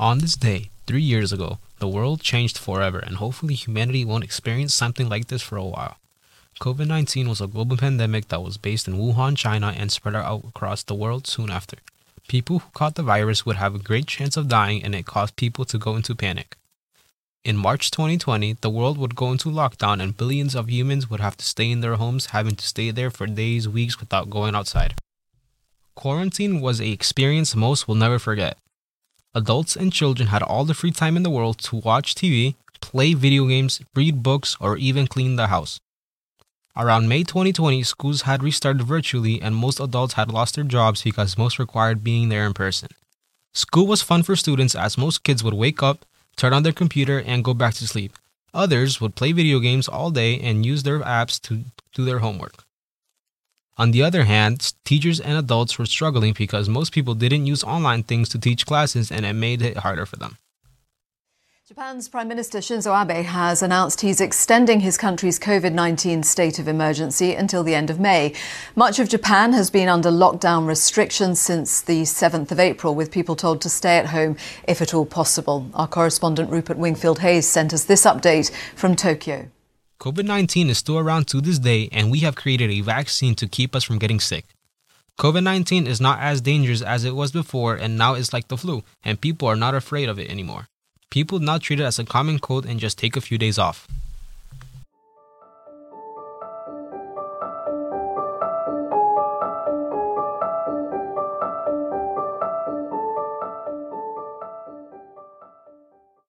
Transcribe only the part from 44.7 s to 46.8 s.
as most kids would wake up, turn on their